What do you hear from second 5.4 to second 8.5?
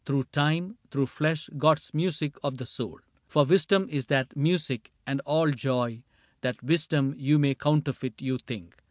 joy That wisdom:— you may counterfeit, you